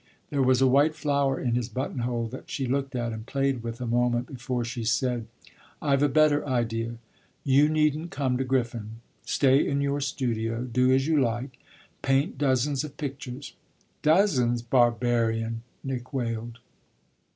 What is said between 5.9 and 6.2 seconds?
a